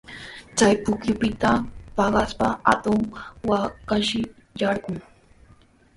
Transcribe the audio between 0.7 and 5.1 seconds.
pukyupitaqa paqaspa hatun waakashi yarqun.